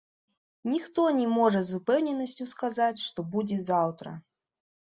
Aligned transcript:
Ніхто 0.71 1.03
не 1.17 1.27
можа 1.33 1.61
з 1.67 1.75
упэўненасцю 1.81 2.47
сказаць, 2.57 3.05
што 3.11 3.19
будзе 3.37 3.59
заўтра. 3.69 4.17